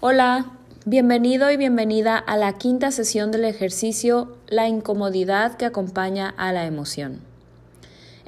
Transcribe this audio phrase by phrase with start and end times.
[0.00, 0.52] Hola,
[0.84, 6.66] bienvenido y bienvenida a la quinta sesión del ejercicio La incomodidad que acompaña a la
[6.66, 7.18] emoción.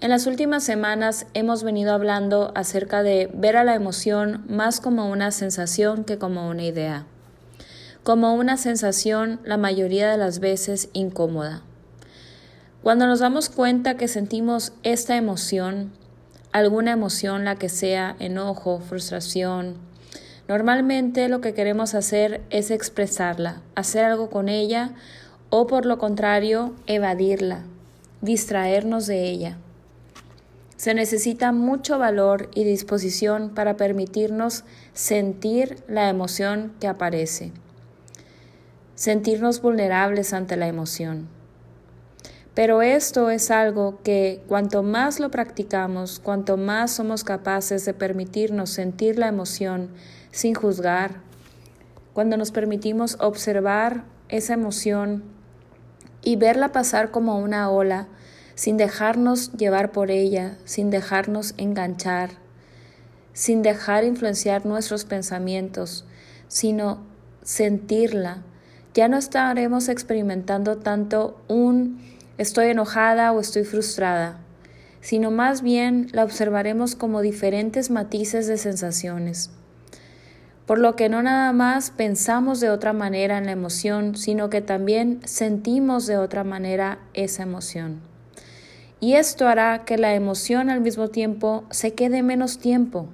[0.00, 5.08] En las últimas semanas hemos venido hablando acerca de ver a la emoción más como
[5.08, 7.06] una sensación que como una idea,
[8.02, 11.62] como una sensación la mayoría de las veces incómoda.
[12.82, 15.92] Cuando nos damos cuenta que sentimos esta emoción,
[16.50, 19.88] alguna emoción la que sea, enojo, frustración,
[20.50, 24.94] Normalmente lo que queremos hacer es expresarla, hacer algo con ella
[25.48, 27.62] o por lo contrario, evadirla,
[28.20, 29.58] distraernos de ella.
[30.76, 37.52] Se necesita mucho valor y disposición para permitirnos sentir la emoción que aparece,
[38.96, 41.28] sentirnos vulnerables ante la emoción.
[42.54, 48.70] Pero esto es algo que cuanto más lo practicamos, cuanto más somos capaces de permitirnos
[48.70, 49.90] sentir la emoción,
[50.30, 51.20] sin juzgar,
[52.12, 55.22] cuando nos permitimos observar esa emoción
[56.22, 58.08] y verla pasar como una ola,
[58.54, 62.30] sin dejarnos llevar por ella, sin dejarnos enganchar,
[63.32, 66.04] sin dejar influenciar nuestros pensamientos,
[66.48, 67.06] sino
[67.42, 68.42] sentirla,
[68.92, 72.00] ya no estaremos experimentando tanto un
[72.38, 74.40] estoy enojada o estoy frustrada,
[75.00, 79.50] sino más bien la observaremos como diferentes matices de sensaciones
[80.70, 84.60] por lo que no nada más pensamos de otra manera en la emoción, sino que
[84.60, 87.98] también sentimos de otra manera esa emoción.
[89.00, 93.08] Y esto hará que la emoción al mismo tiempo se quede menos tiempo,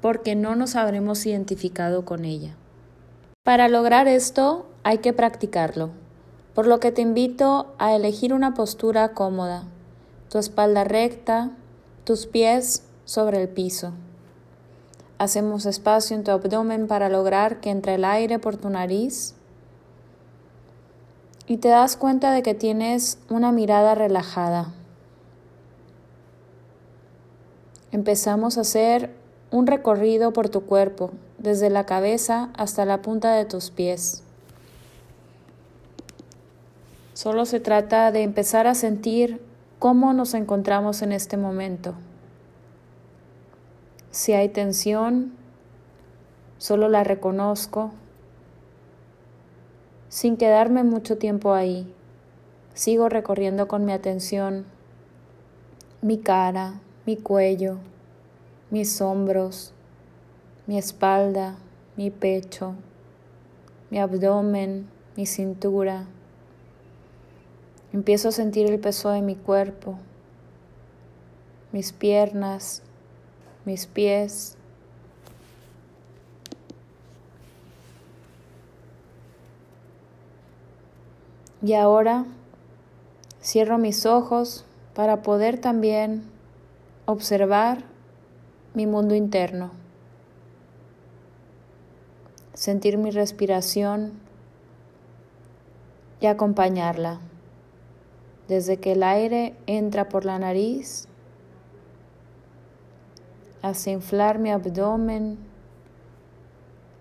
[0.00, 2.54] porque no nos habremos identificado con ella.
[3.42, 5.90] Para lograr esto hay que practicarlo,
[6.54, 9.64] por lo que te invito a elegir una postura cómoda,
[10.30, 11.50] tu espalda recta,
[12.04, 13.92] tus pies sobre el piso.
[15.18, 19.34] Hacemos espacio en tu abdomen para lograr que entre el aire por tu nariz
[21.46, 24.72] y te das cuenta de que tienes una mirada relajada.
[27.92, 29.14] Empezamos a hacer
[29.50, 34.22] un recorrido por tu cuerpo, desde la cabeza hasta la punta de tus pies.
[37.12, 39.40] Solo se trata de empezar a sentir
[39.78, 41.94] cómo nos encontramos en este momento.
[44.14, 45.32] Si hay tensión,
[46.58, 47.90] solo la reconozco
[50.08, 51.92] sin quedarme mucho tiempo ahí.
[52.74, 54.66] Sigo recorriendo con mi atención
[56.00, 57.78] mi cara, mi cuello,
[58.70, 59.72] mis hombros,
[60.68, 61.56] mi espalda,
[61.96, 62.76] mi pecho,
[63.90, 64.86] mi abdomen,
[65.16, 66.06] mi cintura.
[67.92, 69.98] Empiezo a sentir el peso de mi cuerpo,
[71.72, 72.84] mis piernas,
[73.64, 74.56] mis pies.
[81.62, 82.26] Y ahora
[83.42, 84.64] cierro mis ojos
[84.94, 86.24] para poder también
[87.06, 87.84] observar
[88.74, 89.70] mi mundo interno,
[92.52, 94.12] sentir mi respiración
[96.20, 97.20] y acompañarla.
[98.48, 101.08] Desde que el aire entra por la nariz
[103.64, 105.38] hasta inflar mi abdomen,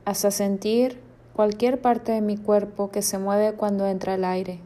[0.06, 0.98] hasta sentir
[1.34, 4.62] cualquier parte de mi cuerpo que se mueve cuando entra el aire.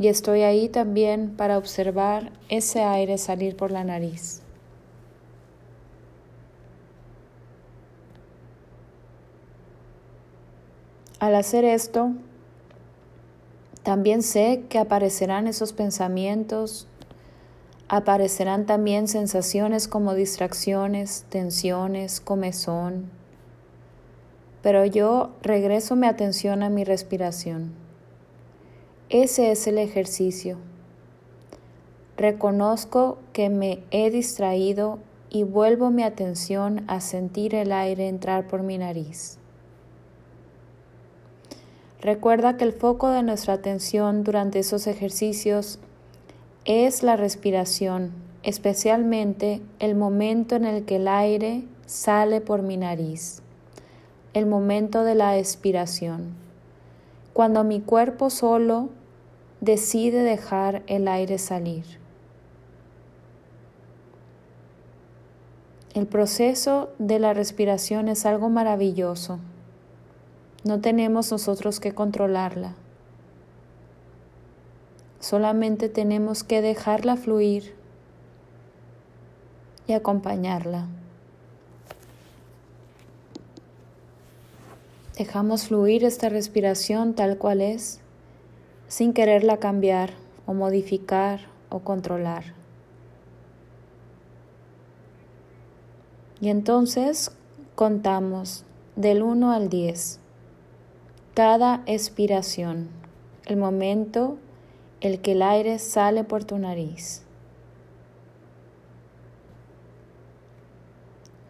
[0.00, 4.42] Y estoy ahí también para observar ese aire salir por la nariz.
[11.20, 12.14] Al hacer esto,
[13.84, 16.88] también sé que aparecerán esos pensamientos
[17.92, 23.10] Aparecerán también sensaciones como distracciones, tensiones, comezón.
[24.62, 27.72] Pero yo regreso mi atención a mi respiración.
[29.08, 30.56] Ese es el ejercicio.
[32.16, 38.62] Reconozco que me he distraído y vuelvo mi atención a sentir el aire entrar por
[38.62, 39.38] mi nariz.
[42.00, 45.80] Recuerda que el foco de nuestra atención durante esos ejercicios
[46.70, 48.12] es la respiración,
[48.44, 53.42] especialmente el momento en el que el aire sale por mi nariz,
[54.34, 56.36] el momento de la expiración,
[57.32, 58.90] cuando mi cuerpo solo
[59.60, 61.84] decide dejar el aire salir.
[65.92, 69.40] El proceso de la respiración es algo maravilloso.
[70.62, 72.76] No tenemos nosotros que controlarla.
[75.20, 77.74] Solamente tenemos que dejarla fluir
[79.86, 80.88] y acompañarla.
[85.16, 88.00] Dejamos fluir esta respiración tal cual es,
[88.88, 90.14] sin quererla cambiar
[90.46, 92.54] o modificar o controlar.
[96.40, 97.32] Y entonces
[97.74, 98.64] contamos
[98.96, 100.20] del 1 al 10
[101.34, 102.88] cada expiración,
[103.46, 104.36] el momento
[105.00, 107.22] el que el aire sale por tu nariz.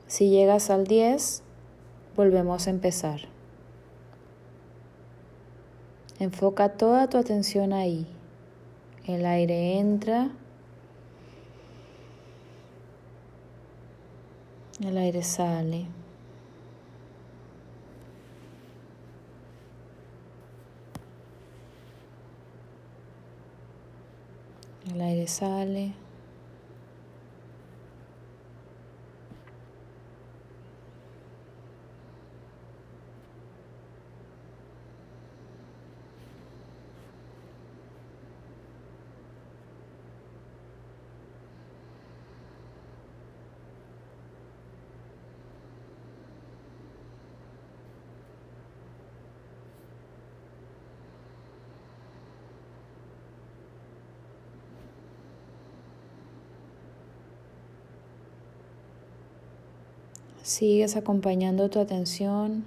[0.07, 1.43] Si llegas al 10,
[2.17, 3.21] volvemos a empezar.
[6.19, 8.07] Enfoca toda tu atención ahí.
[9.07, 10.31] El aire entra.
[14.85, 15.87] El aire sale.
[24.93, 25.93] El aire sale.
[60.43, 62.65] Sigues acompañando tu atención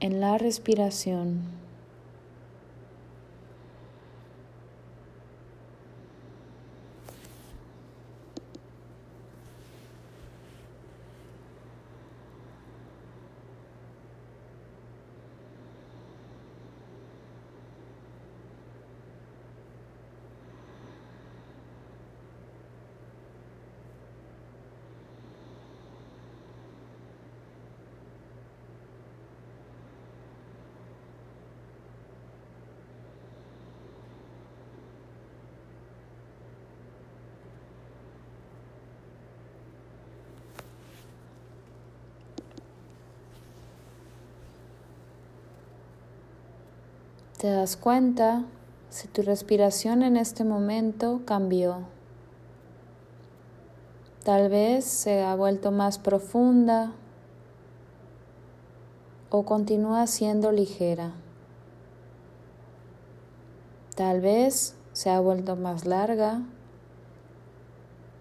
[0.00, 1.42] en la respiración.
[47.44, 48.46] Te das cuenta
[48.88, 51.80] si tu respiración en este momento cambió.
[54.24, 56.92] Tal vez se ha vuelto más profunda
[59.28, 61.12] o continúa siendo ligera.
[63.94, 66.40] Tal vez se ha vuelto más larga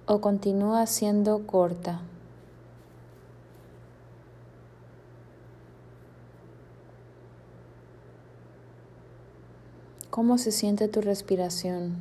[0.05, 2.01] o continúa siendo corta.
[10.13, 11.95] ¿Cómo se siente tu respiración?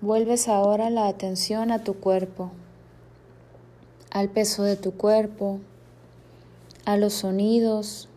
[0.00, 2.52] Vuelves ahora la atención a tu cuerpo,
[4.12, 5.58] al peso de tu cuerpo,
[6.84, 8.08] a los sonidos,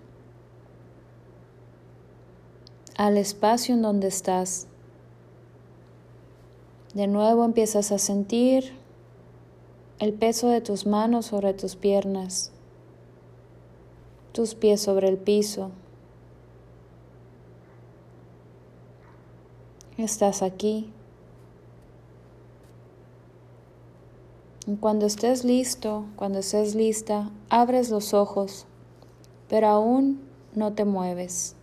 [2.95, 4.67] al espacio en donde estás.
[6.93, 8.73] De nuevo empiezas a sentir
[9.99, 12.51] el peso de tus manos sobre tus piernas,
[14.31, 15.71] tus pies sobre el piso.
[19.97, 20.91] Estás aquí.
[24.79, 28.65] Cuando estés listo, cuando estés lista, abres los ojos,
[29.47, 30.21] pero aún
[30.53, 31.55] no te mueves.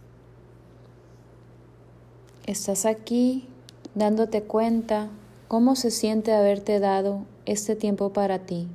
[2.47, 3.47] Estás aquí
[3.95, 5.11] dándote cuenta
[5.47, 8.67] cómo se siente haberte dado este tiempo para ti,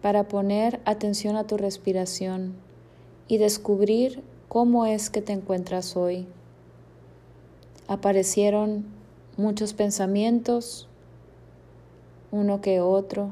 [0.00, 2.54] para poner atención a tu respiración
[3.26, 6.28] y descubrir cómo es que te encuentras hoy.
[7.88, 8.84] Aparecieron
[9.36, 10.86] muchos pensamientos,
[12.30, 13.30] uno que otro.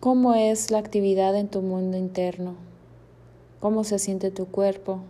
[0.00, 2.54] ¿Cómo es la actividad en tu mundo interno?
[3.60, 5.00] ¿Cómo se siente tu cuerpo?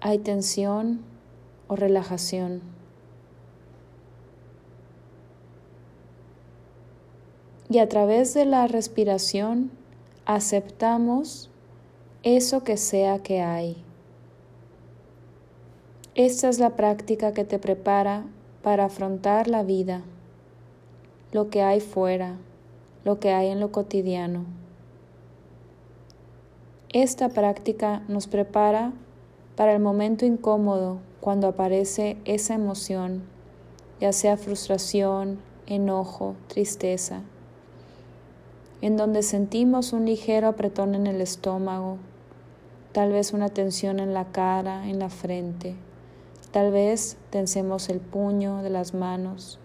[0.00, 1.00] Hay tensión
[1.66, 2.62] o relajación.
[7.70, 9.70] Y a través de la respiración
[10.24, 11.50] aceptamos
[12.22, 13.84] eso que sea que hay.
[16.14, 18.24] Esta es la práctica que te prepara
[18.62, 20.02] para afrontar la vida,
[21.32, 22.36] lo que hay fuera,
[23.04, 24.44] lo que hay en lo cotidiano.
[26.92, 28.92] Esta práctica nos prepara
[29.58, 33.24] para el momento incómodo cuando aparece esa emoción,
[34.00, 37.22] ya sea frustración, enojo, tristeza.
[38.80, 41.98] en donde sentimos un ligero apretón en el estómago,
[42.92, 45.74] tal vez una tensión en la cara, en la frente,
[46.52, 49.58] tal vez tensemos el puño de las manos,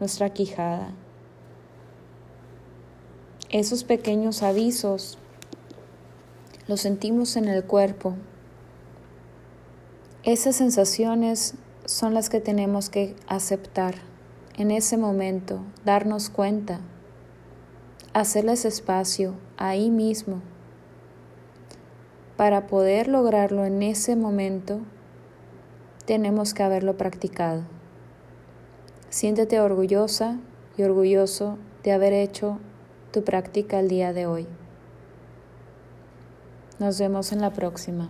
[0.00, 0.94] nuestra quijada.
[3.50, 5.18] Esos pequeños avisos
[6.66, 8.14] los sentimos en el cuerpo.
[10.24, 11.52] Esas sensaciones
[11.84, 13.96] son las que tenemos que aceptar
[14.56, 16.80] en ese momento, darnos cuenta,
[18.14, 20.40] hacerles espacio ahí mismo.
[22.38, 24.80] Para poder lograrlo en ese momento,
[26.06, 27.64] tenemos que haberlo practicado.
[29.10, 30.38] Siéntete orgullosa
[30.78, 32.60] y orgulloso de haber hecho
[33.12, 34.46] tu práctica el día de hoy.
[36.78, 38.08] Nos vemos en la próxima.